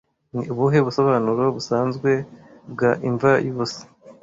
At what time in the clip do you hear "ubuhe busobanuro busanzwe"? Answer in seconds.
0.51-2.11